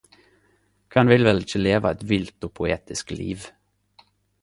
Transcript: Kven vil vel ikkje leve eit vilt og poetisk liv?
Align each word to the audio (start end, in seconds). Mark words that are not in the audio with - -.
Kven 0.95 1.11
vil 1.11 1.27
vel 1.27 1.43
ikkje 1.43 1.61
leve 1.63 1.91
eit 1.91 2.03
vilt 2.15 2.49
og 2.51 2.55
poetisk 2.61 3.17
liv? 3.19 3.51